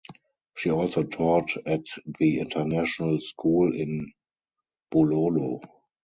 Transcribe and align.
She 0.57 0.71
also 0.71 1.03
taught 1.03 1.55
at 1.67 1.83
the 2.17 2.39
international 2.39 3.19
school 3.19 3.71
in 3.79 4.11
Bulolo. 4.91 5.61